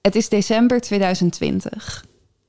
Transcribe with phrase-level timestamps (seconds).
[0.00, 2.04] Het is december 2020.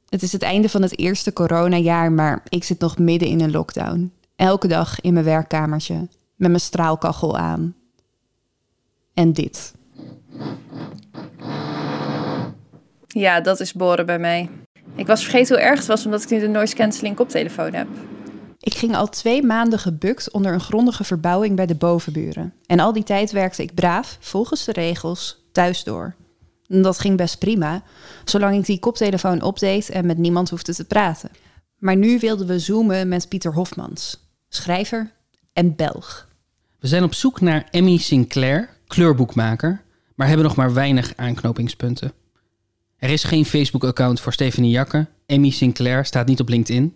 [0.10, 3.52] Het is het einde van het eerste coronajaar, maar ik zit nog midden in een
[3.52, 4.14] lockdown.
[4.36, 5.96] Elke dag in mijn werkkamertje,
[6.36, 7.76] met mijn straalkachel aan.
[9.14, 9.74] En dit.
[13.08, 14.50] Ja, dat is boren bij mij.
[14.96, 17.88] Ik was vergeten hoe erg het was omdat ik nu de noise cancelling koptelefoon heb.
[18.60, 22.54] Ik ging al twee maanden gebukt onder een grondige verbouwing bij de bovenburen.
[22.66, 26.16] En al die tijd werkte ik braaf, volgens de regels, thuis door.
[26.72, 27.84] Dat ging best prima,
[28.26, 31.30] zolang ik die koptelefoon opdeed en met niemand hoefde te praten.
[31.78, 35.12] Maar nu wilden we zoomen met Pieter Hofmans, schrijver
[35.54, 36.28] en Belg.
[36.80, 39.82] We zijn op zoek naar Emmy Sinclair, kleurboekmaker,
[40.16, 42.14] maar hebben nog maar weinig aanknopingspunten.
[42.98, 45.08] Er is geen Facebook-account voor Stephanie Jakke.
[45.26, 46.96] Emmy Sinclair staat niet op LinkedIn.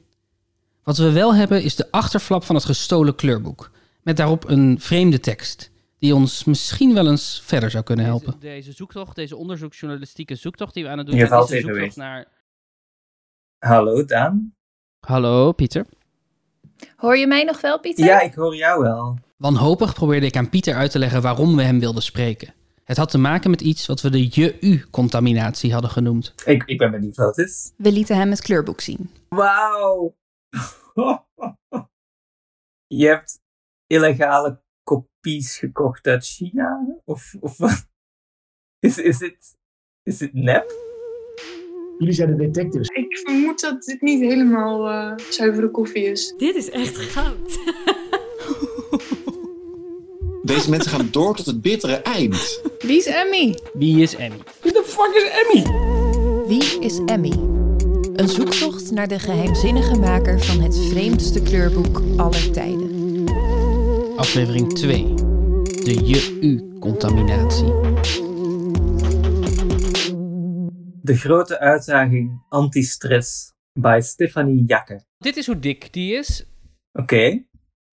[0.83, 3.71] Wat we wel hebben is de achterflap van het gestolen kleurboek.
[4.01, 5.71] Met daarop een vreemde tekst.
[6.05, 8.31] Die ons misschien wel eens verder zou kunnen helpen.
[8.31, 11.61] Deze, deze zoektocht, deze onderzoeksjournalistieke zoektocht die we aan het doen Je zijn, valt is
[11.61, 11.95] zoektocht weg.
[11.95, 12.27] naar...
[13.57, 14.55] Hallo Daan?
[14.99, 15.85] Hallo Pieter.
[16.95, 18.05] Hoor je mij nog wel, Pieter?
[18.05, 19.17] Ja, ik hoor jou wel.
[19.37, 22.53] Wanhopig probeerde ik aan Pieter uit te leggen waarom we hem wilden spreken.
[22.83, 26.33] Het had te maken met iets wat we de je-u-contaminatie hadden genoemd.
[26.45, 27.73] Ik, ik ben benieuwd wat het is.
[27.77, 29.09] We lieten hem het kleurboek zien.
[29.29, 30.15] Wauw!
[32.87, 33.39] Je hebt
[33.87, 36.85] illegale kopies gekocht uit China?
[37.05, 37.87] Of, of wat?
[38.79, 39.57] Is, is, het,
[40.03, 40.73] is het nep?
[41.97, 42.87] Jullie zijn de detectives.
[42.87, 46.33] Ik vermoed dat dit niet helemaal eh, zuivere koffie is.
[46.37, 47.59] Dit is echt goud.
[50.43, 52.61] Deze mensen gaan door tot het bittere eind.
[52.79, 53.59] Wie is Emmy?
[53.73, 54.37] Wie is Emmy?
[56.47, 57.31] Wie is Emmy?
[58.15, 62.94] Een zoektocht naar de geheimzinnige maker van het vreemdste kleurboek aller tijden.
[64.15, 65.13] Aflevering 2.
[65.13, 67.65] De je-u-contaminatie.
[71.01, 75.03] De grote uitdaging Antistress by Stefanie Jakke.
[75.17, 76.45] Dit is hoe dik die is.
[76.93, 77.43] Oké,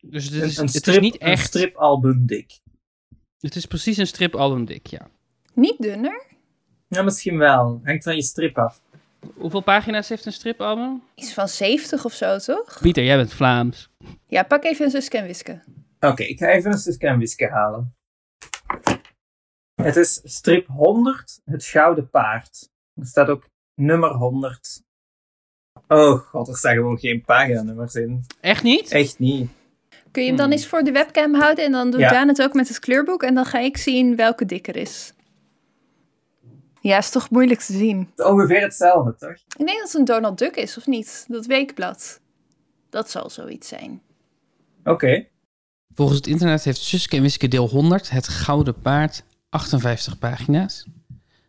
[0.01, 1.47] Dus dit een, is, een, het strip, is niet een echt...
[1.47, 2.59] stripalbum dik.
[3.39, 5.11] Het is precies een stripalbum dik, ja.
[5.55, 6.27] Niet dunner?
[6.89, 7.81] Ja, misschien wel.
[7.85, 8.81] Hangt van je strip af.
[9.35, 11.03] Hoeveel pagina's heeft een stripalbum?
[11.15, 12.79] Iets van 70 of zo, toch?
[12.81, 13.89] Pieter, jij bent Vlaams.
[14.27, 15.63] Ja, pak even een Suske en Wiske.
[16.07, 17.95] Oké, ik ga even een Suske en Wiske halen.
[19.75, 22.69] Het is strip 100, het gouden paard.
[22.95, 24.83] Er staat ook nummer 100.
[25.89, 28.25] Oh god, er staan gewoon geen paginanummers in.
[28.41, 28.91] Echt niet?
[28.91, 29.51] Echt niet.
[30.11, 30.55] Kun je hem dan Hmm.
[30.57, 32.11] eens voor de webcam houden en dan doet Ja.
[32.11, 35.13] Daan het ook met het kleurboek en dan ga ik zien welke dikker is.
[36.81, 37.99] Ja, is toch moeilijk te zien.
[37.99, 39.31] Het is ongeveer hetzelfde, toch?
[39.33, 41.25] Ik denk dat het een Donald Duck is, of niet?
[41.29, 42.21] Dat weekblad.
[42.91, 44.03] Dat zal zoiets zijn.
[44.85, 45.27] Oké.
[45.95, 50.87] Volgens het internet heeft Suske en Wiske deel 100, het gouden paard, 58 pagina's.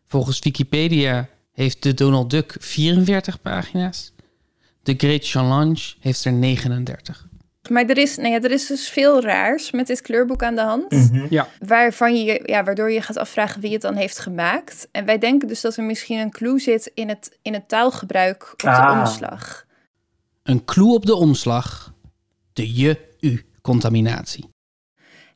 [0.05, 4.13] Volgens Wikipedia heeft de Donald Duck 44 pagina's.
[4.83, 7.27] De Great Challenge heeft er 39.
[7.69, 10.61] Maar er is, nou ja, er is dus veel raars met dit kleurboek aan de
[10.61, 10.91] hand.
[10.91, 11.25] Mhm.
[11.29, 11.47] Ja.
[11.59, 14.87] Waarvan je, ja, waardoor je gaat afvragen wie het dan heeft gemaakt.
[14.91, 18.49] En wij denken dus dat er misschien een clue zit in het, in het taalgebruik
[18.53, 18.99] op de Ah.
[18.99, 19.65] omslag.
[20.43, 21.93] Een clue op de omslag.
[22.53, 22.97] De
[23.63, 24.49] je-u-contaminatie.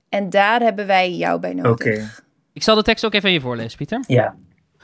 [0.09, 1.71] En daar hebben wij jou bij nodig.
[1.71, 2.09] Oké.
[2.53, 4.03] Ik zal de tekst ook even aan je voorlezen, Pieter.
[4.07, 4.35] Ja.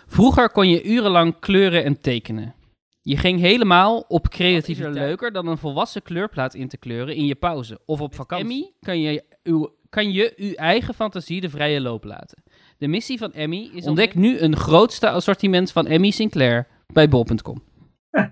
[0.08, 2.56] Vroeger kon je urenlang kleuren en tekenen.
[3.02, 4.94] Je ging helemaal op creativiteit.
[4.94, 8.48] leuker dan een volwassen kleurplaat in te kleuren in je pauze of op vakantie.
[8.48, 12.44] Emmy kan je, uw, kan je uw eigen fantasie de vrije loop laten.
[12.78, 17.64] De missie van Emmy is ontdek nu een grootste assortiment van Emmy Sinclair bij bol.com.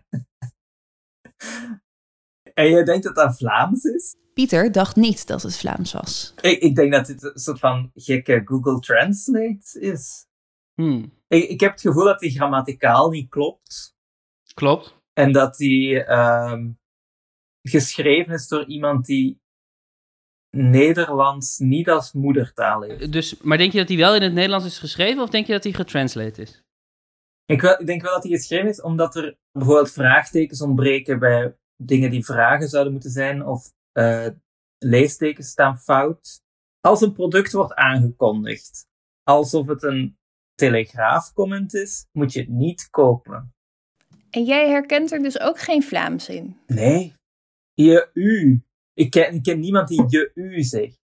[2.53, 4.15] En je denkt dat dat Vlaams is?
[4.33, 6.33] Pieter dacht niet dat het Vlaams was.
[6.41, 10.25] Ik, ik denk dat dit een soort van gekke Google Translate is.
[10.73, 13.95] Hmm, Ik, ik heb het gevoel dat die grammaticaal niet klopt.
[14.53, 14.99] klopt.
[15.13, 16.71] En dat die ehm,
[17.61, 19.39] geschreven is door iemand die
[20.57, 23.11] Nederlands niet als moedertaal heeft.
[23.11, 25.53] Dus, maar denk je dat hij wel in het Nederlands is geschreven of denk je
[25.53, 26.63] dat hij getranslate is?
[27.45, 31.57] Ik, wel, ik denk wel dat die geschreven is omdat er bijvoorbeeld vraagtekens ontbreken bij
[31.83, 34.27] dingen die vragen zouden moeten zijn, of eh,
[34.77, 36.41] leestekens staan fout.
[36.81, 38.85] Als een product wordt aangekondigd,
[39.23, 40.17] alsof het een
[40.55, 43.53] telegraafcomment is, moet je het niet kopen.
[44.29, 46.57] En jij herkent er dus ook geen Vlaams in.
[46.67, 47.13] Nee.
[47.73, 48.63] Je u.
[48.93, 50.99] Ik ken, ik ken niemand die je u zegt.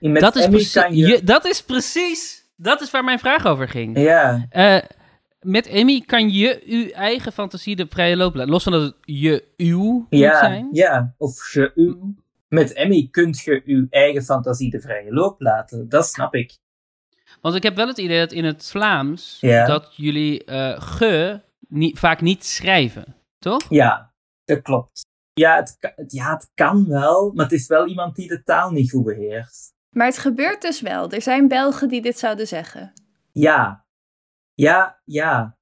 [0.00, 0.96] Met dat, is je...
[0.96, 2.48] je- dat is precies.
[2.56, 3.98] Dat is waar mijn vraag over ging.
[3.98, 4.82] Ja, Eh,
[5.40, 8.50] met Emmy kan je uw eigen fantasie de vrije loop laten.
[8.52, 10.68] Los van dat het je uw moet ja, zijn.
[10.72, 11.14] ja.
[11.18, 11.96] Of je u.
[12.48, 15.88] Met Emmy kunt je je eigen fantasie de vrije loop laten.
[15.88, 16.56] Dat snap ik.
[17.40, 19.66] Want ik heb wel het idee dat in het Vlaams Ja.
[19.66, 23.66] dat jullie eh, ge niet, vaak niet schrijven, toch?
[23.68, 24.12] Ja,
[24.44, 25.00] dat klopt.
[25.32, 28.90] Ja het- ja, het kan wel, maar het is wel iemand die de taal niet
[28.90, 29.72] goed beheerst.
[29.90, 31.10] Maar het gebeurt dus wel.
[31.10, 32.92] Er zijn Belgen die dit zouden zeggen.
[33.32, 33.86] Ja.
[34.54, 35.56] Ja, ja.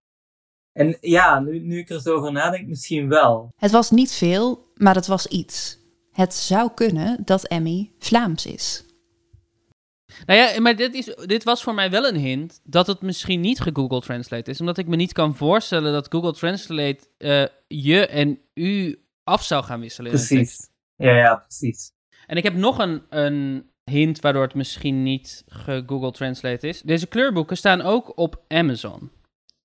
[0.72, 3.48] En ja, nu, nu ik er zo over nadenk, misschien wel.
[3.56, 5.84] Het was niet veel, maar het was iets.
[6.16, 8.84] Het zou kunnen dat Emmy Vlaams is.
[10.26, 13.40] Nou ja, maar dit, is, dit was voor mij wel een hint dat het misschien
[13.40, 14.60] niet geGoogle Translate is.
[14.60, 19.64] Omdat ik me niet kan voorstellen dat Google Translate eh, je en u af zou
[19.64, 20.10] gaan wisselen.
[20.10, 20.68] Precies.
[20.96, 21.92] Ja, ja, precies.
[22.26, 26.80] En ik heb nog een, een hint waardoor het misschien niet geGoogle Translate is.
[26.82, 29.10] Deze kleurboeken staan ook op Amazon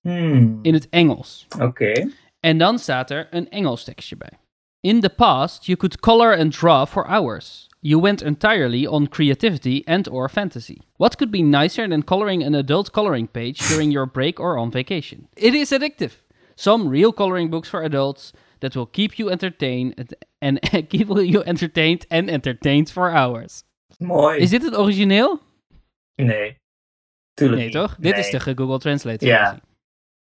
[0.00, 0.58] Hmm.
[0.62, 1.46] in het Engels.
[1.60, 2.10] Oké.
[2.40, 4.41] En dan staat er een Engels tekstje bij.
[4.84, 7.68] In the past, you could color and draw for hours.
[7.82, 10.80] You went entirely on creativity and or fantasy.
[10.98, 14.70] What could be nicer than coloring an adult coloring page during your break or on
[14.70, 15.28] vacation?
[15.36, 16.12] It is addictive.
[16.56, 22.06] Some real coloring books for adults that will keep you entertained and keep you entertained
[22.10, 23.64] and entertained for hours.
[23.98, 24.38] Mooi.
[24.40, 25.40] Is dit het origineel?
[26.16, 26.56] Nee.
[27.34, 27.76] Tuurlijk Nee, niet.
[27.76, 27.96] toch?
[27.98, 29.44] Dit is de Google Translate Ja.
[29.44, 29.62] versie.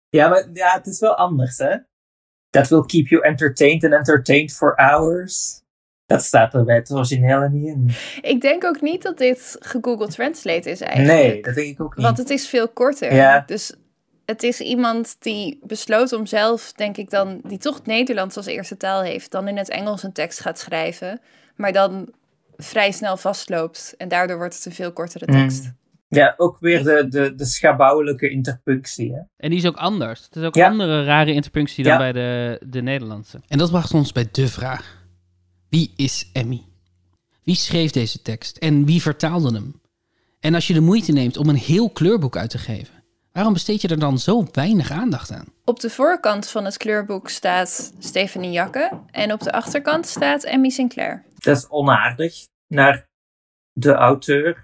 [0.08, 1.76] Ja, maar ja, het is wel anders, hè?
[2.54, 5.62] That will keep you entertained and entertained for hours.
[6.06, 7.90] Dat staat er bij het originele niet in.
[8.20, 11.22] Ik denk ook niet dat dit geGoogle Translate is eigenlijk.
[11.22, 12.04] Nee, dat denk ik ook niet.
[12.04, 13.14] Want het is veel korter.
[13.14, 13.42] Ja.
[13.46, 13.74] Dus
[14.24, 18.46] het is iemand die besloot om zelf, denk ik dan, die toch het Nederlands als
[18.46, 21.20] eerste taal heeft, dan in het Engels een tekst gaat schrijven,
[21.56, 22.12] maar dan
[22.56, 23.94] vrij snel vastloopt.
[23.96, 25.64] En daardoor wordt het een veel kortere tekst.
[25.64, 25.76] Mm.
[26.14, 29.20] Ja, ook weer de, de, de schabouwelijke interpunctie, hè?
[29.36, 30.24] En die is ook anders.
[30.24, 30.68] Het is ook Ja.
[30.68, 31.98] andere rare interpunctie dan Ja.
[31.98, 33.40] bij de, de Nederlandse.
[33.48, 35.02] En dat bracht ons bij de vraag.
[35.68, 36.62] Wie is Emmy?
[37.42, 39.80] Wie schreef deze tekst en wie vertaalde hem?
[40.40, 43.80] En als je de moeite neemt om een heel kleurboek uit te geven, waarom besteed
[43.80, 45.46] je er dan zo weinig aandacht aan?
[45.64, 50.68] Op de voorkant van het kleurboek staat Stephanie Jakke en op de achterkant staat Emmy
[50.68, 51.24] Sinclair.
[51.38, 52.34] Dat is onaardig
[52.68, 53.08] naar
[53.72, 54.63] de auteur,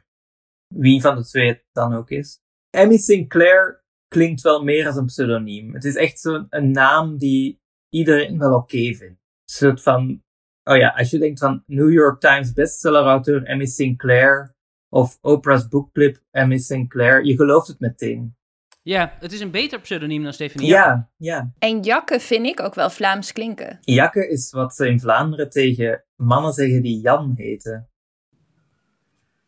[0.74, 2.40] wie van de twee het dan ook is.
[2.70, 5.74] Emmy Sinclair klinkt wel meer als een pseudoniem.
[5.74, 9.02] Het is echt zo'n een naam die iedereen wel oké vindt.
[9.02, 10.22] Een soort van,
[10.64, 14.54] oh ja, als je denkt van New York Times bestseller-auteur Emmy Sinclair
[14.88, 18.34] of Oprah's bookclip Emmy Sinclair, je gelooft het meteen.
[18.82, 20.88] Ja, het is een beter pseudoniem dan Stephanie Jakke.
[20.88, 21.52] Ja, ja.
[21.58, 23.78] En Jakke vind ik ook wel Vlaams klinken.
[23.80, 27.88] Jakke is wat ze in Vlaanderen tegen mannen zeggen die Jan heten.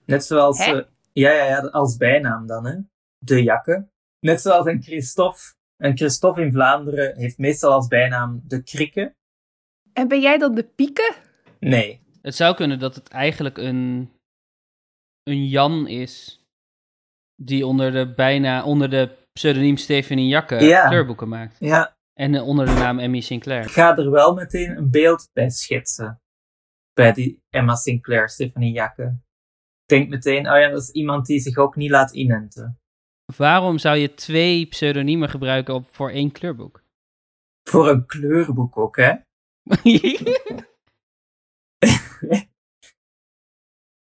[0.04, 0.82] Net zoals, Hè?
[1.12, 2.76] Ja, ja, ja, als bijnaam dan, hè.
[3.18, 3.88] De Jakke.
[4.20, 5.40] Net zoals een Christophe.
[5.76, 9.14] Een Christophe in Vlaanderen heeft meestal als bijnaam de Krikke.
[9.92, 11.14] En ben jij dan de pieke?
[11.60, 12.00] Nee.
[12.22, 14.10] Het zou kunnen dat het eigenlijk een,
[15.22, 16.44] een Jan is
[17.36, 20.88] die onder de, bijna, onder de pseudoniem Stephanie Jakke Ja.
[20.88, 21.56] kleurboeken maakt.
[21.58, 23.62] Ja, En onder de naam Emmy Sinclair.
[23.62, 26.20] ik ga er wel meteen een beeld bij schetsen.
[26.92, 29.16] Bij die Emma Sinclair, Stephanie Jakke.
[29.82, 32.80] Ik denk meteen, oh ja, dat is iemand die zich ook niet laat inenten.
[33.36, 36.82] Waarom zou je twee pseudoniemen gebruiken op, voor één kleurboek?
[37.68, 39.12] Voor een kleurboek ook, hè.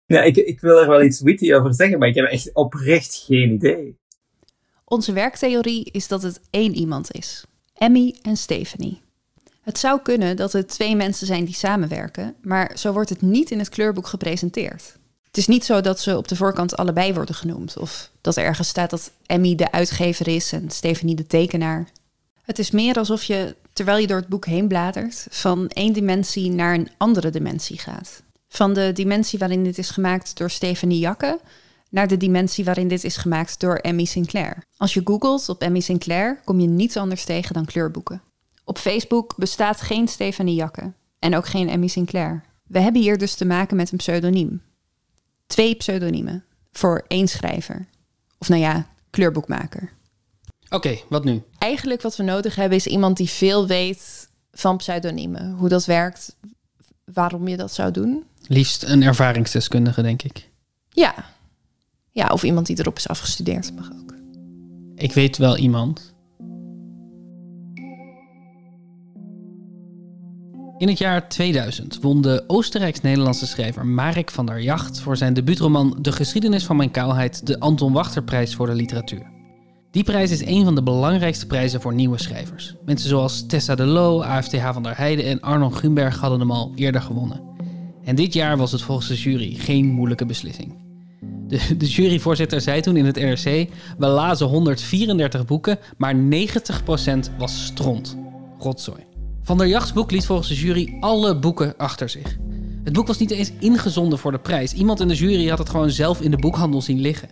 [0.06, 3.16] Ja, ik, ik wil er wel iets witty over zeggen, maar ik heb echt oprecht
[3.16, 3.98] geen idee.
[4.86, 7.46] Onze werktheorie is dat het één iemand is.
[7.74, 9.02] Emmy en Stephanie.
[9.62, 13.52] Het zou kunnen dat het twee mensen zijn die samenwerken, maar zo wordt het niet
[13.52, 15.00] in het kleurboek gepresenteerd.
[15.34, 18.44] Het is niet zo dat ze op de voorkant allebei worden genoemd, of dat er
[18.44, 21.88] ergens staat dat Emmy de uitgever is en Stephanie de tekenaar.
[22.42, 26.52] Het is meer alsof je, terwijl je door het boek heen bladert, van één dimensie
[26.52, 28.24] naar een andere dimensie gaat.
[28.48, 31.40] Van de dimensie waarin dit is gemaakt door Stephanie Jakke
[31.90, 34.64] naar de dimensie waarin dit is gemaakt door Emmy Sinclair.
[34.78, 38.22] Als je googelt op Emmy Sinclair, kom je niets anders tegen dan kleurboeken.
[38.64, 42.44] Op Facebook bestaat geen Stephanie Jakke en ook geen Emmy Sinclair.
[42.68, 44.62] We hebben hier dus te maken met een pseudoniem.
[45.54, 47.86] Twee pseudoniemen voor één schrijver.
[48.38, 49.92] Of nou ja, kleurboekmaker.
[50.70, 51.42] Oké, wat nu?
[51.58, 55.52] Eigenlijk wat we nodig hebben is iemand die veel weet van pseudoniemen.
[55.52, 56.36] Hoe dat werkt,
[57.06, 58.24] waarom je dat zou doen.
[58.48, 60.50] Liefst een ervaringsdeskundige, denk ik.
[60.90, 61.14] Ja.
[62.12, 64.14] Ja, of iemand die erop is afgestudeerd mag ook.
[64.96, 66.13] Ik weet wel iemand.
[70.84, 75.98] In het jaar 2000 won de Oostenrijks-Nederlandse schrijver Marek van der Jacht voor zijn debuutroman
[76.02, 79.32] De geschiedenis van mijn kaalheid de Anton Wachterprijs voor de literatuur.
[79.92, 82.76] Die prijs is een van de belangrijkste prijzen voor nieuwe schrijvers.
[82.86, 86.72] Mensen zoals Tessa de Loo, AFTH van der Heijden en Arnon Grunberg hadden hem al
[86.76, 87.42] eerder gewonnen.
[88.04, 90.76] En dit jaar was het volgens de jury geen moeilijke beslissing.
[91.48, 93.70] De, de juryvoorzitter zei toen in het NRC...
[93.98, 96.18] we lazen 134 boeken, maar 90%
[97.38, 98.18] was stront.
[98.60, 99.13] Rotzooi.
[99.44, 102.38] Van der Jachts boek liet volgens de jury alle boeken achter zich.
[102.84, 104.74] Het boek was niet eens ingezonden voor de prijs.
[104.74, 107.30] Iemand in de jury had het gewoon zelf in de boekhandel zien liggen.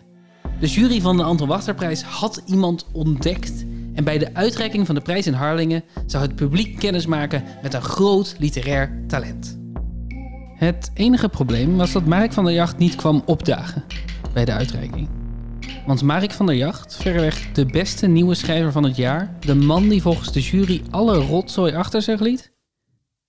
[0.60, 3.65] De jury van de Anton Wachterprijs had iemand ontdekt.
[3.94, 7.74] En bij de uitreiking van de prijs in Harlingen zou het publiek kennis maken met
[7.74, 9.60] een groot literair talent.
[10.56, 13.84] Het enige probleem was dat Mark van der Jacht niet kwam opdagen
[14.34, 15.20] bij de uitreiking.
[15.85, 19.89] Want Mark van der Jacht, verreweg de beste nieuwe schrijver van het jaar, de man
[19.89, 22.51] die volgens de jury alle rotzooi achter zich liet,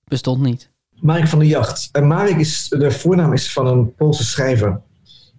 [0.05, 0.71] bestond niet.
[1.01, 1.89] Mark van der Jacht.
[1.93, 4.81] En Marek is, de voornaam is van een Poolse schrijver,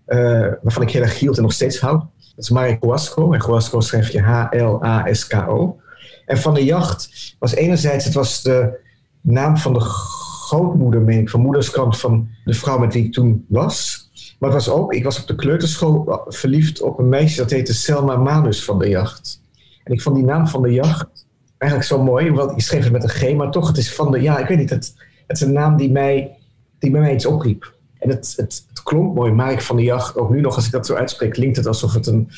[0.05, 0.17] eh,
[0.61, 1.97] waarvan ik heel erg hield en nog steeds hou.
[2.17, 3.33] Dat is Marek Kowalsko.
[3.33, 5.79] En Kowalsko schrijf je H-L-A-S-K-O.
[6.25, 8.79] En van der Jacht was enerzijds, het was de
[9.21, 13.45] naam van de grootmoeder, meen ik, van moederskant van de vrouw met wie ik toen
[13.49, 14.02] was.
[14.43, 17.73] Maar het was ook, ik was op de kleuterschool verliefd op een meisje dat heette
[17.73, 19.41] Selma Manus van der Jacht.
[19.83, 21.25] En ik vond die naam van der Jacht
[21.57, 24.11] eigenlijk zo mooi, want ik schreef het met een G, maar toch, het is van
[24.11, 24.93] de, ja, ik weet niet, het,
[25.27, 26.37] het is een naam die mij,
[26.79, 27.73] die bij mij iets opriep.
[27.99, 30.17] En het, het, het klonk mooi, Mark van der Jacht.
[30.17, 32.29] Ook nu nog, als ik dat zo uitspreek, klinkt het alsof het een,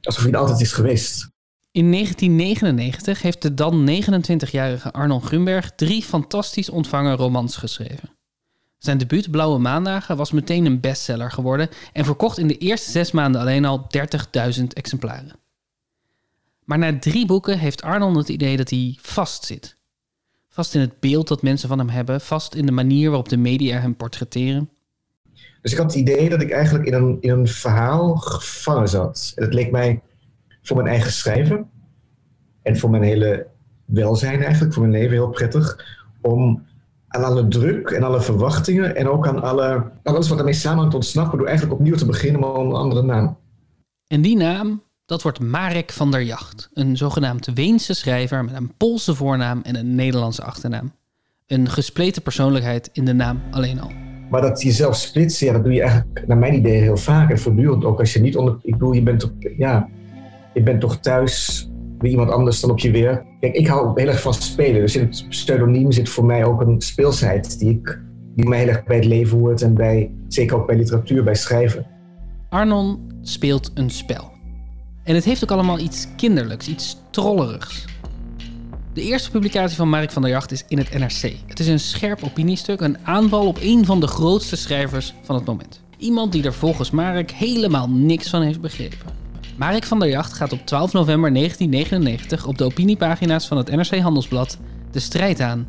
[0.00, 1.28] alsof hij altijd is geweest.
[1.70, 8.19] In 1999 heeft de dan 29-jarige Arnold Grunberg drie fantastisch ontvangen romans geschreven.
[8.80, 13.10] Zijn debuut Blauwe Maandagen was meteen een bestseller geworden en verkocht in de eerste zes
[13.10, 13.86] maanden alleen al
[14.58, 15.36] 30.000 exemplaren.
[16.64, 19.76] Maar na drie boeken heeft Arnold het idee dat hij vast zit.
[20.48, 23.36] Vast in het beeld dat mensen van hem hebben, vast in de manier waarop de
[23.36, 24.70] media hem portretteren.
[25.62, 29.32] Dus ik had het idee dat ik eigenlijk in een, in een verhaal gevangen zat.
[29.36, 30.02] En het leek mij
[30.62, 31.70] voor mijn eigen schrijven
[32.62, 33.46] en voor mijn hele
[33.84, 36.68] welzijn eigenlijk, voor mijn leven heel prettig, om
[37.10, 40.96] aan alle druk en alle verwachtingen en ook aan, alle, alles wat ermee samen te
[40.96, 43.38] ontsnappen, door eigenlijk opnieuw te beginnen, maar onder een andere naam.
[44.06, 48.76] En die naam, dat wordt Marek van der Jacht, een zogenaamd Weense schrijver met een
[48.76, 50.92] Poolse voornaam en een Nederlandse achternaam.
[51.46, 53.90] Een gespleten persoonlijkheid in de naam alleen al.
[54.30, 57.38] Maar dat jezelf splitsen, ja, dat doe je eigenlijk naar mijn idee heel vaak en
[57.38, 58.58] voortdurend ook als je niet onder.
[58.62, 59.88] Ik bedoel, je bent, toch, ja,
[60.54, 61.69] je bent toch thuis
[62.00, 63.24] bij iemand anders dan op je weer.
[63.40, 64.80] Kijk, ik hou heel erg van spelen.
[64.80, 68.00] Dus in het pseudoniem zit voor mij ook een speelsheid die, ik,
[68.34, 71.34] die mij heel erg bij het leven hoort en bij, zeker ook bij literatuur, bij
[71.34, 71.86] schrijven.
[72.48, 74.30] Arnon speelt een spel.
[75.04, 77.84] En het heeft ook allemaal iets kinderlijks, iets trollerigs.
[78.92, 81.34] De eerste publicatie van Mark van der Jacht is in het NRC.
[81.46, 85.44] Het is een scherp opiniestuk, een aanval op een van de grootste schrijvers van het
[85.44, 85.82] moment.
[85.98, 89.19] Iemand die er volgens Mark helemaal niks van heeft begrepen.
[89.60, 93.98] Mark van der Jacht gaat op 12 november 1999 op de opiniepagina's van het NRC
[93.98, 94.58] Handelsblad
[94.90, 95.66] de strijd aan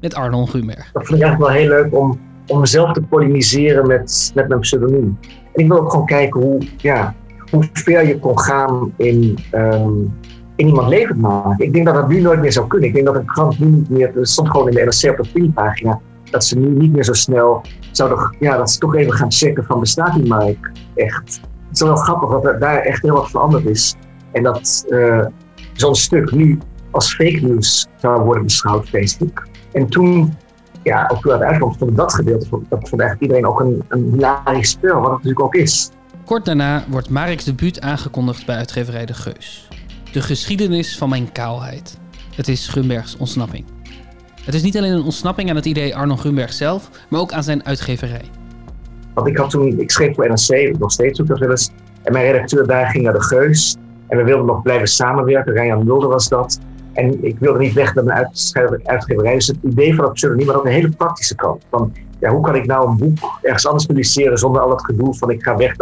[0.00, 0.92] met Arnold Grunberg.
[0.92, 4.60] Dat vond ik eigenlijk wel heel leuk om, om mezelf te polemiseren met, met mijn
[4.60, 5.18] pseudoniem.
[5.52, 7.14] En ik wil ook gewoon kijken hoe, ja,
[7.50, 10.18] hoe ver je kon gaan in, um,
[10.56, 11.66] in iemand levend maken.
[11.66, 12.88] Ik denk dat dat nu nooit meer zou kunnen.
[12.88, 15.24] Ik denk dat een krant nu niet meer, er stond gewoon in de NRC op
[15.24, 16.00] de opiniepagina,
[16.30, 17.60] dat ze nu niet meer zo snel
[17.90, 21.40] zouden, ja, dat ze toch even gaan checken van bestaat die Mike echt.
[21.74, 23.94] Is wel grappig dat daar echt heel wat veranderd is.
[24.32, 25.26] En dat uh,
[25.72, 26.58] zo'n stuk nu
[26.90, 29.46] als fake news zou worden beschouwd, Facebook.
[29.72, 30.36] En toen,
[30.82, 33.84] ja, ook toen het uitkwam, vond dat gedeelte, dat vond eigenlijk iedereen ook een,
[34.44, 35.90] een spel, wat het natuurlijk ook is.
[36.24, 39.68] Kort daarna wordt Mark's debuut aangekondigd bij uitgeverij De Geus.
[40.12, 41.98] De geschiedenis van mijn kaalheid.
[42.34, 43.64] Het is Grunbergs ontsnapping.
[44.44, 47.42] Het is niet alleen een ontsnapping aan het idee Arno Grunberg zelf, maar ook aan
[47.42, 48.30] zijn uitgeverij.
[49.14, 51.70] Want ik had toen, ik schreef voor NRC, nog steeds ook dat wel eens.
[52.02, 53.76] En mijn redacteur daar ging naar de Geus.
[54.08, 55.52] En we wilden nog blijven samenwerken.
[55.52, 56.60] Ryan Mulder was dat.
[56.92, 58.28] En ik wilde niet weg met mijn
[58.84, 59.34] uitgeverij.
[59.34, 61.64] Dus het idee van het pseudoniem had ook een hele praktische kant.
[61.70, 65.14] Van, ja, hoe kan ik nou een boek ergens anders publiceren zonder al het gedoe
[65.14, 65.76] van ik ga weg.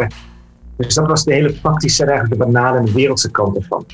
[0.77, 3.85] Dus dat was de hele praktische en eigenlijk de banale en de wereldse kant ervan.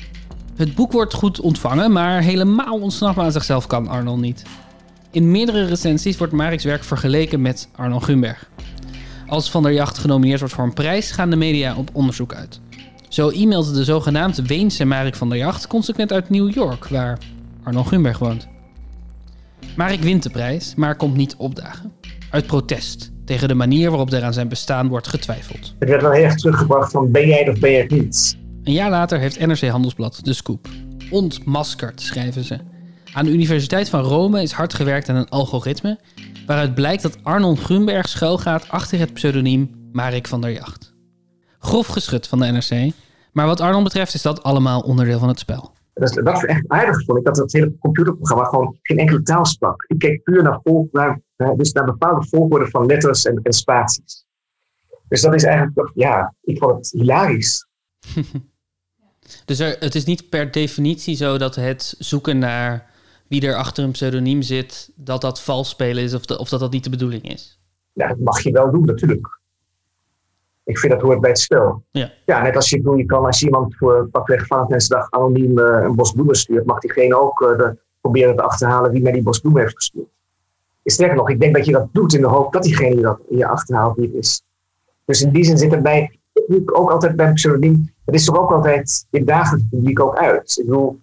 [0.55, 4.43] Het boek wordt goed ontvangen, maar helemaal ontsnappen aan zichzelf kan Arnold niet.
[5.11, 8.49] In meerdere recensies wordt Marik's werk vergeleken met Arnold Grunberg.
[9.29, 12.59] Als Van der Jacht genomineerd wordt voor een prijs, gaan de media op onderzoek uit.
[13.09, 17.17] Zo e-mailde de zogenaamde Weense Marik van der Jacht consequent uit New York, waar
[17.63, 18.47] Arnold Grunberg woont.
[19.75, 21.91] Marik wint de prijs, maar komt niet opdagen.
[22.31, 25.75] Uit protest tegen de manier waarop er aan zijn bestaan wordt getwijfeld.
[25.79, 28.37] Het werd wel heel erg teruggebracht van ben jij of ben jij niet?
[28.63, 30.67] Een jaar later heeft NRC Handelsblad de scoop.
[31.09, 32.57] Ontmaskerd, schrijven ze.
[33.13, 35.99] Aan de Universiteit van Rome is hard gewerkt aan een algoritme
[36.49, 40.93] waaruit blijkt dat Arnold Grunberg schuilgaat achter het pseudoniem Marik van der Jacht.
[41.59, 42.93] Grof geschud van de NRC,
[43.31, 45.71] maar wat Arnold betreft is dat allemaal onderdeel van het spel.
[45.93, 49.45] Dat, dat is echt aardig vond ik, dat het hele computerprogramma gewoon geen enkele taal
[49.45, 49.85] sprak.
[49.87, 51.21] Ik keek puur naar, vol, naar,
[51.55, 54.25] dus naar bepaalde volgorde van letters en, en spaties.
[55.07, 57.67] Dus dat is eigenlijk, ja, ik vond het hilarisch.
[59.45, 62.89] Dus er, het is niet per definitie zo dat het zoeken naar
[63.29, 66.59] wie er achter een pseudoniem zit, dat dat vals spelen is of, de- of dat
[66.59, 67.59] dat niet de bedoeling is.
[67.93, 69.39] Ja, dat mag je wel doen, natuurlijk.
[70.63, 71.83] Ik vind dat hoort bij het spel.
[71.91, 72.11] Ja.
[72.25, 75.95] Ja, net als je, bedoel, je kan als iemand voor pakweg Valentijnsdag anoniem eh, een
[75.95, 79.39] bos bloemen stuurt, mag diegene ook eh, de, proberen te achterhalen wie mij die bos
[79.39, 80.07] bloemen heeft gestuurd.
[80.83, 83.47] Sterker nog, ik denk dat je dat doet in de hoop dat diegene dat je
[83.47, 84.41] achterhaalt wie het is.
[85.05, 86.19] Dus in die zin zit het bij,
[86.65, 90.57] ook altijd bij een pseudoniem, het is toch ook altijd in dagelijks publiek ook uit.
[90.57, 90.99] Ik bedoel,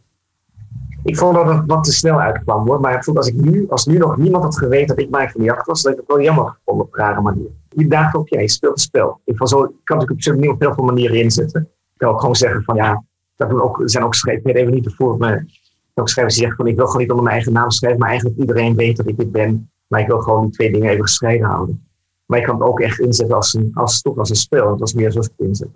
[1.07, 3.99] ik vond dat het wat te snel uitkwam hoor, maar als ik nu, als nu
[3.99, 6.21] nog niemand had geweten dat ik Mike van de Jacht was, dat ik het wel
[6.21, 7.49] jammer op een rare manier.
[7.69, 9.21] Je daagt op, ja, je speelt een spel.
[9.25, 11.61] Ik, van zo, ik kan natuurlijk op pseudoniem op heel veel manieren inzetten.
[11.63, 13.05] Ik kan ook gewoon zeggen van ja,
[13.37, 15.47] dat doen ook, zijn ook schrijvers, ik weet even niet ervoor, maar
[15.95, 18.09] ook schrijvers die zeggen van ik wil gewoon niet onder mijn eigen naam schrijven, maar
[18.09, 19.71] eigenlijk iedereen weet dat ik dit ben.
[19.87, 21.87] Maar ik wil gewoon die twee dingen even gescheiden houden.
[22.27, 24.69] Maar ik kan het ook echt inzetten als een, als, toch als een spel.
[24.69, 25.69] Dat was meer zoals ik het inzet.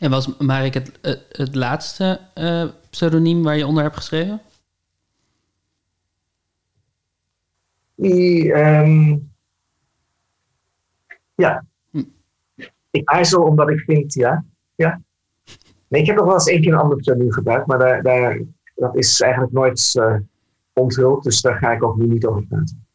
[0.00, 4.40] En was Marek het, het, het laatste eh, pseudoniem waar je onder hebt geschreven?
[7.96, 9.16] Die, ehm,
[11.34, 11.64] ja.
[11.90, 12.04] Hm.
[12.90, 14.44] Ik aarzel omdat ik vind, ja.
[14.74, 15.00] ja.
[15.88, 18.40] Nee, ik heb nog wel eens één keer een ander pseudoniem gebruikt, maar daar, daar,
[18.74, 20.16] dat is eigenlijk nooit eh
[20.78, 22.86] onthuld, dus daar ga ik ook nu niet over praten.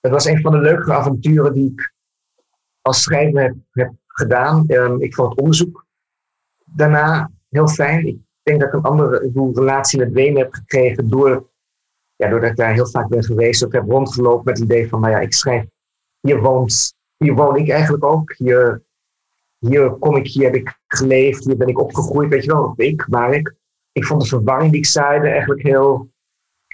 [0.00, 1.92] Het was een van de leukere avonturen die ik
[2.80, 4.66] als schrijver heb, heb gedaan.
[4.66, 5.86] Ehm, ik vond het onderzoek
[6.64, 8.06] daarna heel fijn.
[8.06, 11.48] Ik denk dat ik een andere relatie met Wenen heb gekregen door,
[12.30, 13.64] doordat ik daar heel vaak ben geweest.
[13.64, 15.64] Ook heb rondgelopen met het idee van, nou ja, ik schrijf,
[16.20, 18.34] hier, woont, hier woon ik eigenlijk ook.
[18.36, 18.82] Hier,
[19.58, 23.08] hier kom ik, hier heb ik geleefd, hier ben ik opgegroeid, weet je wel, ik,
[23.08, 23.54] maar ik.
[23.92, 26.08] Vond de verwarring die ik zaaide eigenlijk heel,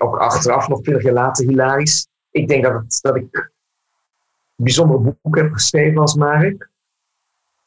[0.03, 2.07] ook achteraf, nog twintig jaar later, hilarisch.
[2.31, 3.53] Ik denk dat, dat ik
[4.57, 6.71] bijzondere boeken heb geschreven als Marek.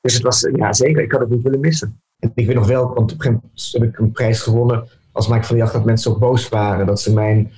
[0.02, 2.02] Dus het was, ja zeker, ik had het niet willen missen.
[2.20, 4.88] En ik weet nog wel, want op een gegeven moment heb ik een prijs gewonnen
[5.12, 6.86] als Mike van Jacht, dat mensen ook boos waren.
[6.86, 7.52] Dat ze mij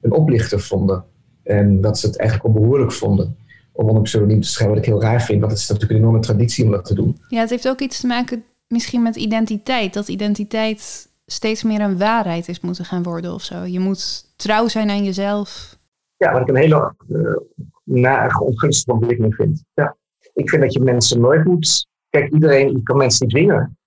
[0.00, 1.04] een oplichter vonden.
[1.42, 3.36] En dat ze het eigenlijk onbehoorlijk vonden
[3.72, 4.76] om onder pseudoniem te schrijven.
[4.76, 6.94] Wat ik heel raar vind, want het is natuurlijk een enorme traditie om dat te
[6.94, 7.20] doen.
[7.28, 9.94] Ja, het heeft ook iets te maken misschien met identiteit.
[9.94, 13.64] Dat identiteit steeds meer een waarheid is moeten gaan worden of zo.
[13.64, 15.78] Je moet trouw zijn aan jezelf.
[16.16, 17.36] Ja, wat ik een hele uh,
[17.84, 19.64] nare, ongunstige ontwikkeling vind.
[19.74, 19.96] Ja.
[20.32, 21.86] Ik vind dat je mensen nooit moet...
[22.10, 23.78] Kijk, iedereen je kan mensen niet dwingen.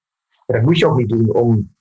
[0.45, 1.75] En dat moet je ook niet doen om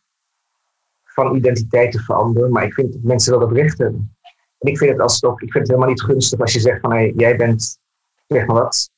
[1.04, 2.50] van identiteit te veranderen.
[2.50, 4.16] Maar ik vind dat mensen wel dat recht hebben.
[4.60, 6.90] Ik vind het, ik vind het helemaal niet gunstig als je zegt van...
[6.90, 7.78] Hey, jij bent,
[8.26, 8.90] zeg maar wat...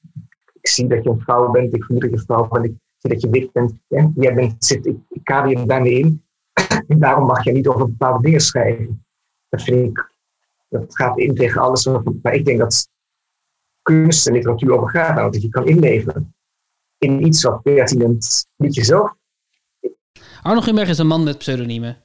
[0.60, 1.74] Ik zie dat je een vrouw bent.
[1.74, 2.64] Ik vermoed dat je een vrouw bent.
[2.64, 4.12] Ik zie dat je wit bent.
[4.14, 6.24] Jij bent zit, ik, ik kader daarmee in.
[6.88, 9.04] En daarom mag je niet over bepaalde dingen schrijven.
[9.48, 10.10] Dat vind ik
[10.68, 11.86] dat gaat in tegen alles.
[12.22, 12.88] Maar ik denk dat
[13.82, 15.32] kunst en literatuur over gaat.
[15.32, 16.34] Dat je kan inleven
[16.98, 19.14] in iets wat pertinent niet jezelf.
[20.42, 21.96] Arno Grimberg is een man met pseudoniemen.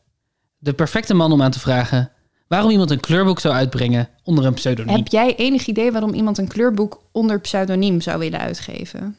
[0.57, 2.11] De perfecte man om aan te vragen
[2.47, 4.95] waarom iemand een kleurboek zou uitbrengen onder een pseudoniem.
[4.95, 9.15] Heb jij enig idee waarom iemand een kleurboek onder pseudoniem zou willen uitgeven?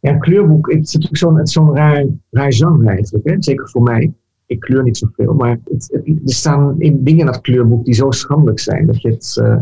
[0.00, 3.28] Ja, een kleurboek, het is natuurlijk zo'n zo'n raar, raar genre eigenlijk.
[3.28, 3.36] Hè?
[3.38, 4.12] Zeker voor mij.
[4.46, 7.94] Ik kleur niet zoveel, maar het, het, er staan in dingen in dat kleurboek die
[7.94, 8.86] zo schandelijk zijn.
[8.86, 9.58] Dat je het, uh,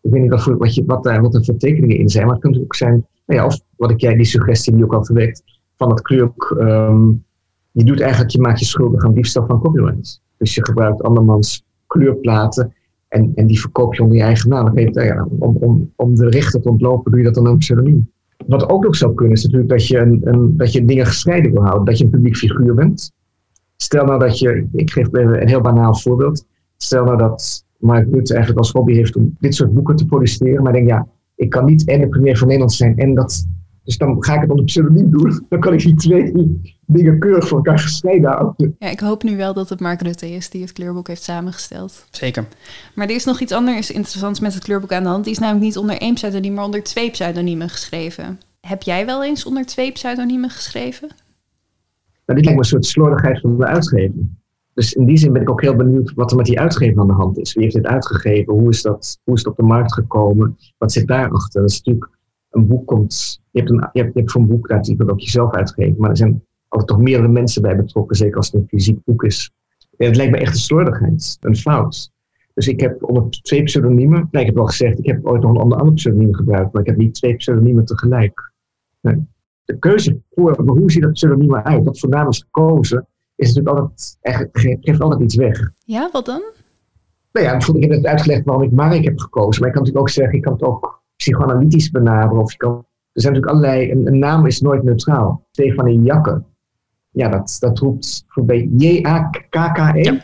[0.00, 2.24] ik weet niet wat, voor, wat, je, wat, daar, wat er voor tekeningen in zijn,
[2.24, 4.94] maar het kan ook zijn, nou ja, of wat ik jij, die suggestie die ook
[4.94, 5.42] al verwekt,
[5.76, 7.24] van het kleurboek, um,
[7.70, 10.20] je doet eigenlijk, je maakt je schuldig aan diefstal van copyright.
[10.36, 12.72] Dus je gebruikt andermans kleurplaten
[13.08, 14.78] en, en die verkoop je onder je eigen naam.
[14.78, 18.10] Je, ja, om, om, om de rechten te ontlopen doe je dat dan ook pseudoniem.
[18.46, 21.52] Wat ook nog zou kunnen is natuurlijk dat je, een, een, dat je dingen gescheiden
[21.52, 21.84] wil houden.
[21.84, 23.12] Dat je een publiek figuur bent.
[23.76, 26.46] Stel nou dat je, ik geef een heel banaal voorbeeld.
[26.76, 30.62] Stel nou dat Mark Rutte eigenlijk als hobby heeft om dit soort boeken te produceren.
[30.62, 33.46] Maar denk, ja, ik kan niet en de premier van Nederland zijn en dat.
[33.84, 35.40] Dus dan ga ik het onder pseudoniem doen.
[35.48, 36.32] Dan kan ik die twee
[36.86, 38.76] dingen keurig van elkaar gescheiden houden.
[38.78, 42.06] Ja, ik hoop nu wel dat het Mark Rutte is die het kleurboek heeft samengesteld.
[42.10, 42.46] Zeker.
[42.94, 45.24] Maar er is nog iets anders interessants met het kleurboek aan de hand.
[45.24, 48.40] Die is namelijk niet onder één pseudoniem, maar onder twee pseudoniemen geschreven.
[48.60, 51.08] Heb jij wel eens onder twee pseudoniemen geschreven?
[52.26, 54.20] Nou, dit lijkt me een soort slordigheid van de uitgever.
[54.74, 57.06] Dus in die zin ben ik ook heel benieuwd wat er met die uitgever aan
[57.06, 57.52] de hand is.
[57.52, 58.52] Wie heeft dit uitgegeven?
[58.52, 60.56] Hoe is, dat, hoe is het op de markt gekomen?
[60.78, 61.60] Wat zit daarachter?
[61.60, 62.10] Dat is natuurlijk
[62.52, 63.40] een boek komt.
[63.50, 66.16] Je hebt, een, je hebt, je hebt boek dat je ook jezelf uitgeven, maar er
[66.16, 69.52] zijn altijd toch meerdere mensen bij betrokken, zeker als het een fysiek boek is.
[69.96, 72.12] En het lijkt me echt een slordigheid, een fout.
[72.54, 75.50] Dus ik heb onder twee pseudoniemen, nee, ik heb al gezegd, ik heb ooit nog
[75.50, 78.52] een ander, ander pseudoniem gebruikt, maar ik heb niet twee pseudoniemen tegelijk.
[79.00, 79.26] Nee.
[79.64, 83.76] De keuze voor hoe ziet dat pseudoniem eruit, wat voor naam is gekozen, is natuurlijk
[83.76, 85.70] altijd, eigenlijk, geeft altijd iets weg.
[85.84, 86.42] Ja, wat dan?
[87.32, 89.98] Nou ja, ik heb net uitgelegd waarom ik Marek heb gekozen, maar ik kan natuurlijk
[89.98, 93.90] ook zeggen, ik kan het ook psychoanalytisch benaderen, of je kan Er zijn natuurlijk allerlei,
[93.90, 95.46] een, een naam is nooit neutraal.
[95.50, 96.42] Stefanie Jakke.
[97.10, 100.00] Ja, dat, dat roept voorbij J-A-K-K-E.
[100.00, 100.20] Ja.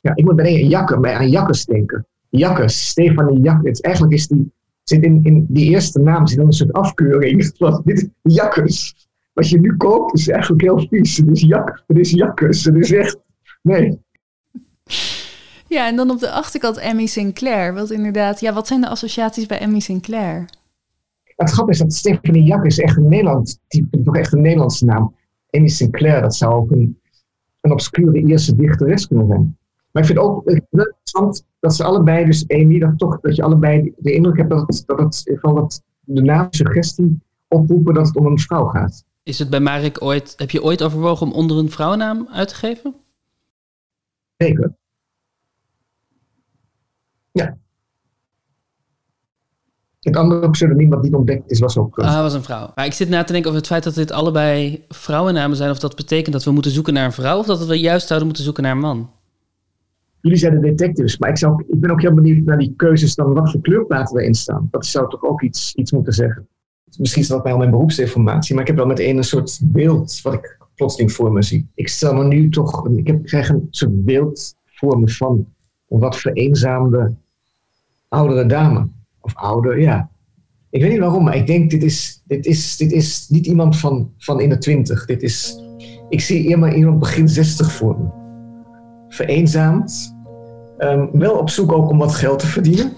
[0.00, 0.12] Ja.
[0.14, 2.06] ik moet bij Jakke, bij aan Jakkes denken.
[2.28, 3.68] Jakkes, Stefanie Jakke.
[3.68, 4.52] Het, eigenlijk is die,
[4.82, 7.50] zit in, in die eerste naam zit dan een soort afkeuring.
[7.58, 9.06] Van dit Jakkes.
[9.32, 11.16] Wat je nu koopt is eigenlijk heel vies.
[11.16, 12.64] Het is, jak, het is Jakkes.
[12.64, 13.18] Het is echt,
[13.62, 13.98] nee.
[15.74, 17.74] Ja, en dan op de achterkant Emmy Sinclair.
[17.74, 20.44] Wat inderdaad, ja, wat zijn de associaties bij Emmy Sinclair?
[21.24, 24.84] Het grappige is dat Stephanie Jack is echt een Nederlands, die, toch echt een Nederlandse
[24.84, 25.14] naam.
[25.50, 27.00] Emmy Sinclair, dat zou ook een,
[27.60, 29.58] een obscure Ierse dichteres kunnen zijn.
[29.90, 33.42] Maar ik vind ook eh, interessant dat ze allebei, dus Amy, dat, toch, dat je
[33.42, 38.06] allebei de indruk hebt dat, het, dat, het, van dat de naam suggestie oproepen dat
[38.06, 39.04] het om een vrouw gaat.
[39.22, 42.54] Is het bij Marek ooit, heb je ooit overwogen om onder een vrouwennaam uit te
[42.54, 42.94] geven?
[44.36, 44.74] Zeker.
[47.34, 47.56] Ja.
[50.00, 51.98] Het andere pseudoniem wat niet ontdekt is, was ook...
[51.98, 52.72] Ah, was een vrouw.
[52.74, 55.70] Maar ik zit na te denken over het feit dat dit allebei vrouwennamen zijn.
[55.70, 57.38] Of dat betekent dat we moeten zoeken naar een vrouw.
[57.38, 59.10] Of dat we juist zouden moeten zoeken naar een man.
[60.20, 63.14] Jullie zijn de detectives, maar ik, zou, ik ben ook heel benieuwd naar die keuzes
[63.14, 64.68] dan wat voor kleurplaten erin staan.
[64.70, 66.48] Dat zou toch ook iets, iets moeten zeggen.
[66.98, 70.20] Misschien is dat bij al mijn beroepsinformatie, maar ik heb wel meteen een soort beeld
[70.22, 71.68] wat ik plotseling voor me zie.
[71.74, 75.46] Ik stel me nu toch, ik, heb, ik krijg een soort beeld voor me van
[75.88, 77.14] een wat vereenzaamde
[78.14, 78.88] oudere dame.
[79.20, 80.10] Of ouder, ja.
[80.70, 83.76] Ik weet niet waarom, maar ik denk dit is, dit is, dit is niet iemand
[83.76, 85.06] van, van in de twintig.
[85.06, 85.60] Dit is,
[86.08, 88.06] ik zie eerder iemand begin zestig voor me.
[89.08, 90.16] Vereenzaamd.
[90.78, 92.92] Ehm, wel op zoek ook om wat geld te verdienen.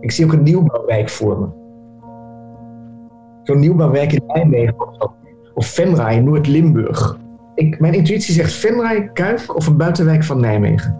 [0.00, 1.46] Ik zie ook een nieuwbouwwijk voor me.
[3.42, 5.10] Zo'n nieuwbouwwijk in Nijmegen of.
[5.54, 7.18] Of Venray Noord-Limburg.
[7.78, 10.96] Mijn intuïtie zegt Venray, Kuik of een buitenwijk van Nijmegen.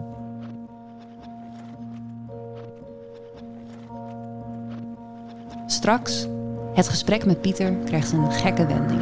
[5.73, 6.27] Straks,
[6.73, 9.01] het gesprek met Pieter krijgt een gekke wending.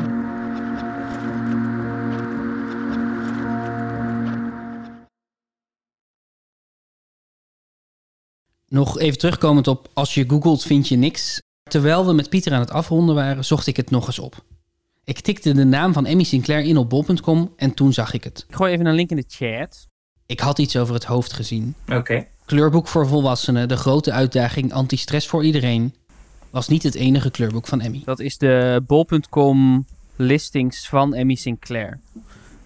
[8.67, 11.41] Nog even terugkomend op als je googelt vind je niks.
[11.63, 14.43] Terwijl we met Pieter aan het afronden waren, zocht ik het nog eens op.
[15.03, 18.45] Ik tikte de naam van Emmy Sinclair in op bol.com en toen zag ik het.
[18.47, 19.87] Ik gooi even een link in de chat.
[20.25, 21.75] Ik had iets over het hoofd gezien.
[21.87, 22.27] Oké.
[22.45, 25.95] Kleurboek voor volwassenen, de grote uitdaging, antistress voor iedereen.
[26.51, 28.01] Was niet het enige kleurboek van Emmy.
[28.05, 29.85] Dat is de bol.com
[30.15, 31.99] listings van Emmy Sinclair.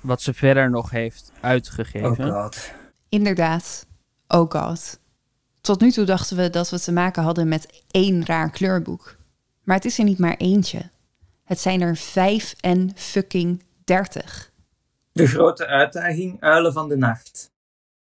[0.02, 2.28] Wat ze verder nog heeft uitgegeven.
[2.30, 2.72] Oh god.
[3.10, 3.86] Inderdaad,
[4.28, 5.00] oh god.
[5.62, 9.16] Tot nu toe dachten we dat we te maken hadden met één raar kleurboek.
[9.64, 10.90] Maar het is er niet maar eentje.
[11.44, 14.52] Het zijn er vijf en fucking dertig.
[15.12, 17.52] De grote uitdaging Uilen van de Nacht.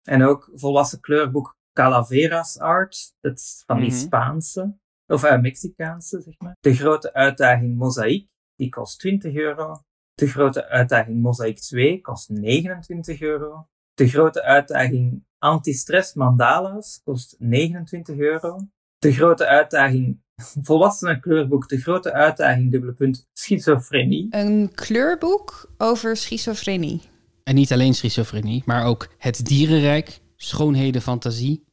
[0.03, 3.13] En ook volwassen kleurboek Calaveras Art.
[3.21, 3.97] Dat is van die Mhm.
[3.99, 4.73] Spaanse.
[5.07, 6.57] Of uh, Mexicaanse, zeg maar.
[6.59, 8.27] De grote uitdaging Mozaïek.
[8.55, 9.79] Die kost 20 euro.
[10.13, 13.67] De grote uitdaging Mozaïek 2 kost 29 euro.
[13.93, 18.59] De grote uitdaging Antistress Mandala's kost 29 euro.
[18.97, 20.23] De grote uitdaging
[20.61, 24.27] Volwassenen kleurboek De grote uitdaging dubbele punt Schizofrenie.
[24.29, 27.01] Een kleurboek over schizofrenie.
[27.43, 31.65] En niet alleen schizofrenie, maar ook het dierenrijk, schoonheden, fantasie,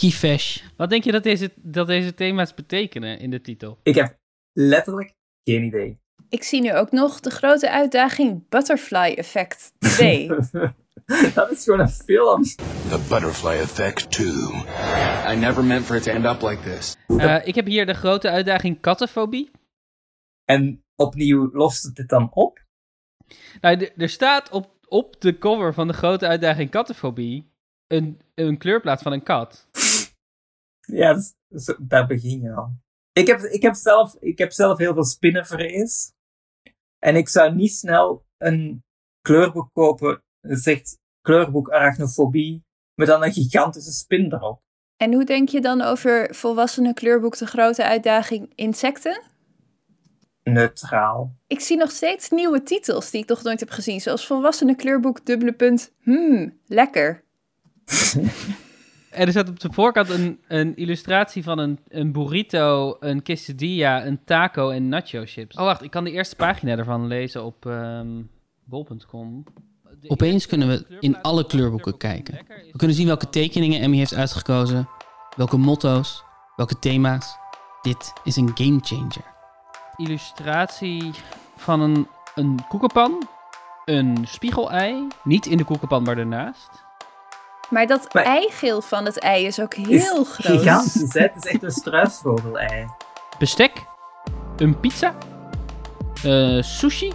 [0.00, 0.62] Kievesh.
[0.76, 3.78] Wat denk je dat deze, dat deze thema's betekenen in de titel?
[3.82, 4.18] Ik heb
[4.52, 5.98] letterlijk geen idee.
[6.28, 10.26] Ik zie nu ook nog de grote uitdaging Butterfly Effect 2.
[11.34, 12.42] Dat is gewoon een film.
[12.42, 14.52] The butterfly effect, too.
[15.32, 16.96] I never meant for it to end up like this.
[17.06, 19.50] Eh, ik heb hier de grote uitdaging kattenfobie.
[20.44, 22.64] En opnieuw lost het dit dan op?
[23.60, 27.50] Nou, er staat op, op de cover van de grote uitdaging kattenfobie
[27.90, 29.68] een, een kleurplaat van een kat.
[30.92, 31.20] Ja,
[31.78, 32.72] daar begin je al.
[33.12, 36.12] Ik heb, ik, heb zelf, ik heb zelf heel veel spinnenvrees.
[36.98, 38.82] En ik zou niet snel een
[39.20, 44.62] kleurboek kopen zegt kleurboek arachnofobie, met dan een gigantische spin erop.
[44.96, 49.22] en hoe denk je dan over volwassenen kleurboek de grote uitdaging insecten?
[50.42, 51.36] Neutraal.
[51.46, 54.00] Ik zie nog steeds nieuwe titels die ik nog nooit heb gezien.
[54.00, 55.92] Zoals volwassenen kleurboek dubbele punt.
[56.02, 57.24] Hmm, lekker.
[59.10, 64.06] En er staat op de voorkant een, een illustratie van een, een burrito, een quesadilla,
[64.06, 65.56] een taco en nacho chips.
[65.56, 68.22] Oh wacht, ik kan de eerste pagina ervan lezen op ehm
[68.64, 69.44] bol.com.
[70.06, 72.34] Opeens kunnen we in alle kleurboeken kijken.
[72.46, 74.88] We kunnen zien welke tekeningen Emmy heeft uitgekozen,
[75.36, 76.24] welke motto's,
[76.56, 77.36] welke thema's.
[77.82, 79.24] Dit is een gamechanger.
[79.96, 81.10] Illustratie
[81.56, 83.28] van een, een koekenpan,
[83.84, 86.88] een spiegelei, niet in de koekenpan maar ernaast.
[87.70, 90.58] Maar dat Maar- eigeel van het ei is ook Is heel groot.
[90.60, 91.20] Gigantisch, hè?
[91.20, 92.86] Het is echt een struisvogel-ei.
[93.38, 93.72] Bestek,
[94.56, 95.14] een pizza,
[96.22, 97.12] eh, sushi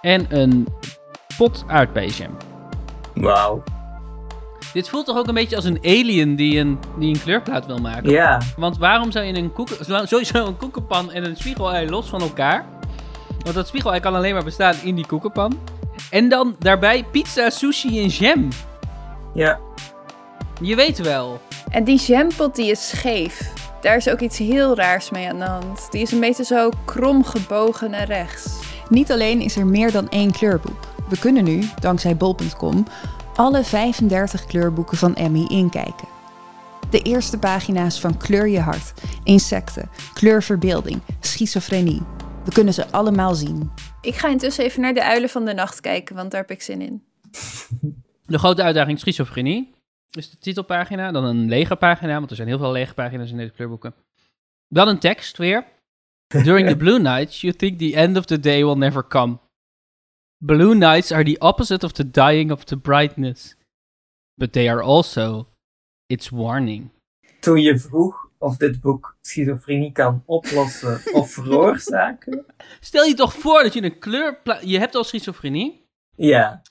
[0.00, 0.66] en een
[1.36, 2.36] pot aardbeienjam.
[3.14, 3.62] Wauw.
[4.72, 7.78] Dit voelt toch ook een beetje als een alien die een, die een kleurplaat wil
[7.78, 8.10] maken?
[8.10, 8.40] Ja.
[8.56, 12.64] Want waarom zou je een koeken, sowieso een koekenpan en een spiegelei los van elkaar?
[13.42, 15.58] Want dat spiegelei kan alleen maar bestaan in die koekenpan.
[16.10, 18.48] En dan daarbij pizza, sushi en jam.
[19.34, 19.58] Ja.
[20.60, 21.40] Je weet wel.
[21.70, 23.52] En die jampot die is scheef.
[23.80, 25.90] Daar is ook iets heel raars mee aan de hand.
[25.90, 28.60] Die is een beetje zo krom gebogen naar rechts.
[28.88, 30.80] Niet alleen is er meer dan één kleurboek.
[31.08, 32.86] We kunnen nu, dankzij bol.com,
[33.34, 36.08] alle 35 kleurboeken van Emmy inkijken.
[36.90, 38.92] De eerste pagina's van Kleur je hart,
[39.24, 42.02] insecten, kleurverbeelding, schizofrenie.
[42.44, 43.70] We kunnen ze allemaal zien.
[44.00, 46.62] Ik ga intussen even naar de uilen van de nacht kijken, want daar heb ik
[46.62, 47.02] zin in.
[48.26, 49.73] De grote uitdaging schizofrenie
[50.16, 51.12] is de titelpagina.
[51.12, 53.94] Dan een lege pagina, want er zijn heel veel lege pagina's in deze kleurboeken.
[54.68, 55.66] Dan een tekst weer.
[56.44, 59.38] During the blue nights, you think the end of the day will never come.
[60.44, 63.56] Blue nights are the opposite of the dying of the brightness.
[64.34, 65.48] But they are also
[66.06, 66.90] its warning.
[67.40, 72.46] Toen je vroeg of dit boek schizofrenie kan oplossen of veroorzaken.
[72.80, 74.40] Stel je toch voor dat je een kleur...
[74.62, 75.86] Je hebt al schizofrenie.
[76.16, 76.62] Ja.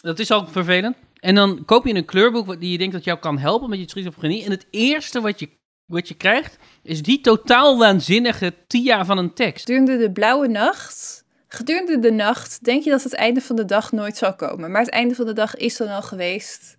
[0.00, 0.96] Dat is al vervelend.
[1.24, 3.88] En dan koop je een kleurboek die je denkt dat jou kan helpen met je
[3.88, 4.44] schizofrenie.
[4.44, 5.48] En het eerste wat je,
[5.86, 9.64] wat je krijgt, is die totaal waanzinnige tia van een tekst.
[9.64, 13.92] Gedurende de blauwe nacht, gedurende de nacht denk je dat het einde van de dag
[13.92, 14.70] nooit zal komen.
[14.70, 16.76] Maar het einde van de dag is dan al geweest.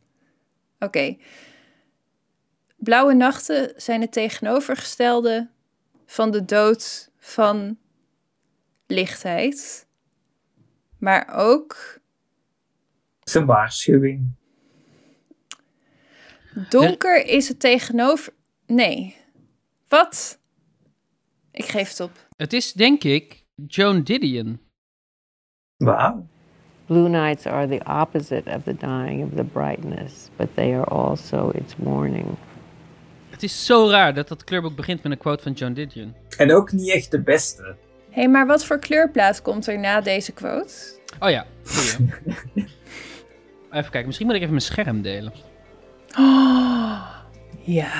[0.79, 1.17] Oké.
[2.75, 5.49] Blauwe nachten zijn het tegenovergestelde
[6.05, 7.77] van de dood van
[8.87, 9.87] lichtheid.
[10.99, 11.99] Maar ook
[13.33, 14.33] een waarschuwing.
[16.69, 18.33] Donker is het tegenover.
[18.65, 19.15] Nee.
[19.87, 20.39] Wat?
[21.51, 22.27] Ik geef het op.
[22.37, 24.59] Het is denk ik Joan Didion.
[25.77, 26.27] Wauw.
[26.85, 31.51] Blue nights are the opposite of the dying of the brightness, but they are also
[31.53, 32.25] its warning.
[33.29, 36.13] Het is zo raar dat dat kleurboek begint met een quote van Joan Didion.
[36.37, 37.63] En ook niet echt de beste.
[38.09, 40.73] Hé, hey, maar wat voor kleurplaat komt er na deze quote?
[41.19, 41.45] Oh ja.
[43.75, 45.33] even kijken, misschien moet ik even mijn scherm delen.
[46.17, 47.01] Oh,
[47.63, 47.91] ja.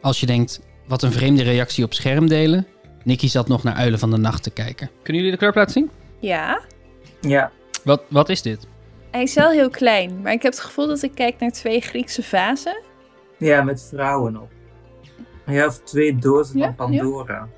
[0.00, 2.66] Als je denkt, wat een vreemde reactie op scherm delen.
[3.04, 4.90] Nicky zat nog naar Uilen van de Nacht te kijken.
[5.02, 5.90] Kunnen jullie de kleurplaat zien?
[6.18, 6.60] Ja.
[7.20, 7.50] Ja.
[7.84, 8.66] Wat, wat is dit?
[9.10, 11.80] Hij is wel heel klein, maar ik heb het gevoel dat ik kijk naar twee
[11.80, 12.82] Griekse vazen.
[13.38, 14.50] Ja, met vrouwen op.
[15.46, 17.48] Ja, of twee dozen Ja, van Pandora.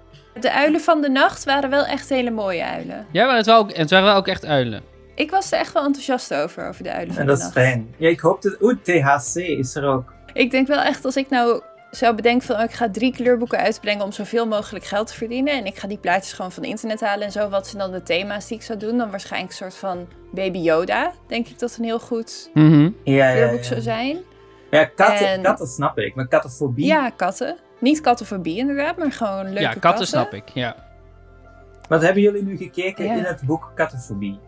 [0.40, 3.06] De uilen van de nacht waren wel echt hele mooie uilen.
[3.12, 4.82] Ja, maar het, waren ook, het waren wel ook echt uilen.
[5.20, 7.52] Ik was er echt wel enthousiast over, over de uilen van En de dat is
[7.52, 7.94] fijn.
[7.96, 8.56] Ja, ik hoop dat...
[8.60, 10.12] Oeh, THC is er ook.
[10.32, 12.56] Ik denk wel echt, als ik nou zou bedenken van...
[12.56, 15.54] Oh, ik ga drie kleurboeken uitbrengen om zoveel mogelijk geld te verdienen...
[15.54, 17.48] en ik ga die plaatjes gewoon van internet halen en zo...
[17.48, 18.98] wat zijn dan de thema's die ik zou doen?
[18.98, 21.12] Dan waarschijnlijk een soort van Baby Yoda.
[21.28, 22.90] Denk ik dat een heel goed Mhm.
[23.04, 23.64] Ja, ja, kleurboek ja.
[23.64, 24.18] zou zijn.
[24.70, 26.14] Ja, katten, En- katten snap ik.
[26.14, 26.86] Maar kattenfobie...
[26.86, 27.56] Ja, katten.
[27.80, 30.76] Niet kattenfobie inderdaad, maar gewoon leuke ja, katten snap ik, ja.
[31.88, 33.14] Wat hebben jullie nu gekeken Ja.
[33.14, 34.38] in het boek Kattenfobie?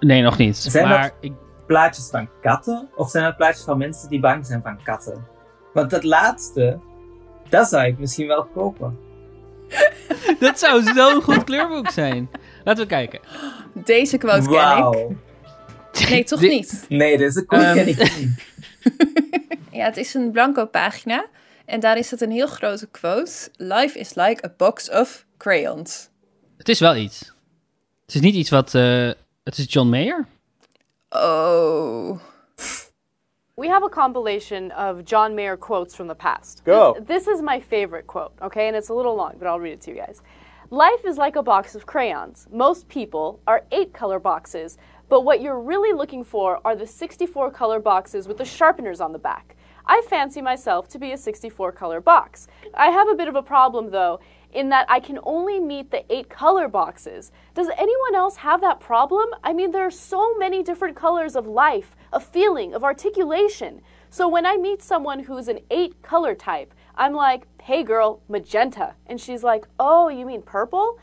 [0.00, 0.56] Nee, nog niet.
[0.56, 1.32] Zijn maar dat ik,
[1.66, 2.88] plaatjes van katten?
[2.96, 5.26] Of zijn dat plaatjes van mensen die bang zijn van katten?
[5.72, 6.78] Want dat laatste,
[7.48, 8.98] dat zou ik misschien wel kopen.
[10.40, 12.30] dat zou zo'n goed kleurboek zijn.
[12.64, 13.20] Laten we kijken.
[13.72, 14.92] Deze quote ken Wauw.
[15.92, 16.08] ik.
[16.08, 16.84] Nee, toch niet?
[16.88, 17.74] Nee, deze quote Ehm.
[17.74, 18.34] ken ik niet.
[19.70, 21.26] Ja, het is een blanco pagina.
[21.64, 23.32] En daar is het een heel grote quote.
[23.56, 26.08] Life is like a box of crayons.
[26.56, 27.18] Het is wel iets.
[28.06, 28.74] Het is niet iets wat...
[28.74, 29.10] eh,
[29.46, 30.26] het is John Mayer.
[31.12, 32.20] Oh.
[33.54, 36.64] We have a compilation of John Mayer quotes from the past.
[36.64, 36.94] Go.
[36.94, 38.66] This, this is my favorite quote, okay?
[38.66, 40.20] And it's a little long, but I'll read it to you guys.
[40.70, 42.48] Life is like a box of crayons.
[42.50, 44.78] Most people are eight color boxes,
[45.08, 49.12] but what you're really looking for are the 64 color boxes with the sharpeners on
[49.12, 49.56] the back.
[49.86, 52.48] I fancy myself to be a 64 color box.
[52.74, 54.18] I have a bit of a problem though,
[54.52, 57.30] in that I can only meet the eight color boxes.
[57.54, 59.28] Does anyone else have that problem?
[59.44, 63.80] I mean, there are so many different colors of life, of feeling, of articulation.
[64.10, 68.94] So when I meet someone who's an eight color type, I'm like, hey girl, magenta.
[69.06, 70.98] And she's like, oh, you mean purple?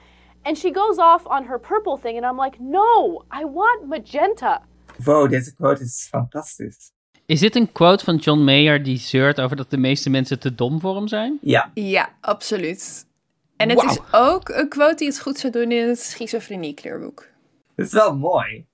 [0.46, 4.62] And she goes off on her purple thing, and I'm like, no, I want magenta.
[5.06, 6.92] Wow, deze quote is fantastisch.
[7.26, 10.56] Is dit een quote van John Mayer die zeurt over dat de meeste mensen te
[10.56, 11.38] dom voor hem zijn?
[11.42, 11.72] Ja.
[11.74, 13.06] Ja, absoluut.
[13.64, 17.28] En het is ook een quote die het goed zou doen in het schizofrenie kleurboek.
[17.76, 18.66] Dat is wel mooi.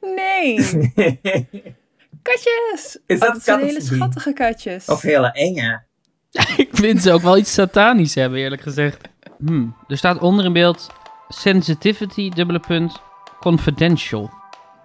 [0.00, 0.56] Nee,
[2.22, 2.98] katjes!
[3.06, 4.86] Is dat oh, zijn hele schattige katjes.
[4.86, 5.82] Of hele enge.
[6.56, 9.08] ik vind ze ook wel iets satanisch hebben, eerlijk gezegd.
[9.38, 9.76] Hmm.
[9.88, 10.90] Er staat onder in beeld
[11.28, 13.00] sensitivity, dubbele punt,
[13.40, 14.30] confidential.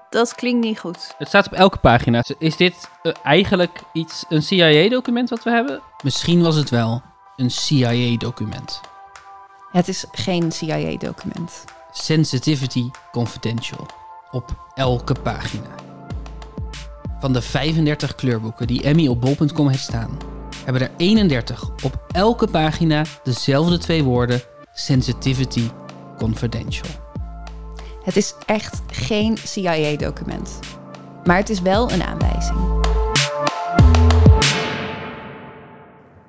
[0.09, 1.15] Dat klinkt niet goed.
[1.17, 2.23] Het staat op elke pagina.
[2.37, 5.81] Is dit eh, eigenlijk iets, een CIA-document wat we hebben?
[6.03, 7.01] Misschien was het wel
[7.35, 8.81] een CIA-document.
[9.71, 11.63] Het is geen CIA-document.
[11.91, 13.85] Sensitivity Confidential.
[14.31, 15.69] Op elke pagina.
[17.19, 20.17] Van de 35 kleurboeken die Emmy op bol.com heeft staan,
[20.65, 24.41] hebben er 31 op elke pagina dezelfde twee woorden:
[24.73, 25.69] Sensitivity
[26.17, 26.89] Confidential.
[28.03, 30.59] Het is echt geen CIA-document.
[31.23, 32.78] Maar het is wel een aanwijzing.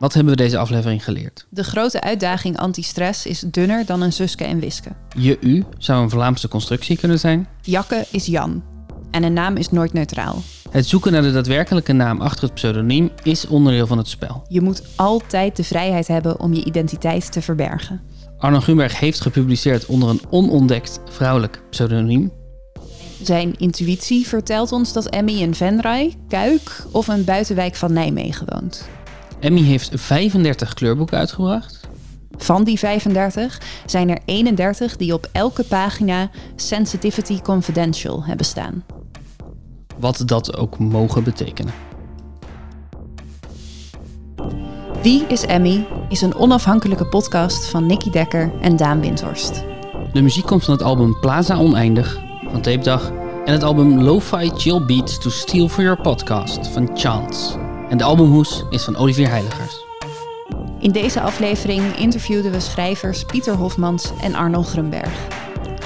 [0.00, 1.46] Wat hebben we deze aflevering geleerd?
[1.50, 4.90] De grote uitdaging anti-stress is dunner dan een Suske en Wiske.
[5.16, 7.48] Je u zou een Vlaamse constructie kunnen zijn.
[7.62, 8.62] Jakke is Jan.
[9.10, 10.42] En een naam is nooit neutraal.
[10.70, 14.42] Het zoeken naar de daadwerkelijke naam achter het pseudoniem is onderdeel van het spel.
[14.48, 18.00] Je moet altijd de vrijheid hebben om je identiteit te verbergen.
[18.38, 22.32] Arno Grunberg heeft gepubliceerd onder een onontdekt vrouwelijk pseudoniem.
[23.22, 28.88] Zijn intuïtie vertelt ons dat Emmy in Venray, Kuik of een buitenwijk van Nijmegen woont.
[29.40, 31.80] Emmy heeft 35 kleurboeken uitgebracht.
[32.36, 38.84] Van die 35 zijn er 31 die op elke pagina Sensitivity Confidential hebben staan.
[39.98, 41.72] Wat dat ook mogen betekenen.
[45.02, 49.64] Wie is Emmy is een onafhankelijke podcast van Nicky Dekker en Daan Windhorst.
[50.12, 53.12] De muziek komt van het album Plaza Oneindig van Tape Dag
[53.44, 57.69] en het album Lo-Fi Chill Beats to Steal for Your Podcast van Chance.
[57.90, 59.84] En de albumhoes is van Olivier Heiligers.
[60.78, 65.26] In deze aflevering interviewden we schrijvers Pieter Hofmans en Arnold Grunberg.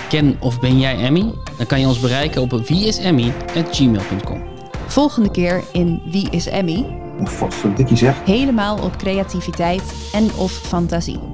[0.09, 1.33] Ken of ben jij Emmy?
[1.57, 4.43] Dan kan je ons bereiken op wieisemmy.gmail.com.
[4.87, 6.87] Volgende keer in Wie is Emmy?
[7.19, 8.25] Wat voor dikkie zeg.
[8.25, 11.34] Helemaal op creativiteit en of fantasie.